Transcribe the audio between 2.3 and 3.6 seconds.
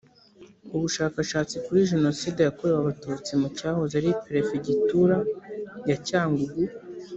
yakorewe abatutsi mu